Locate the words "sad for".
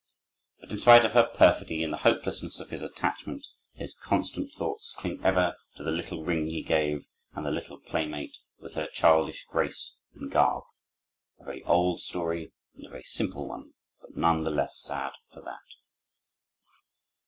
14.79-15.41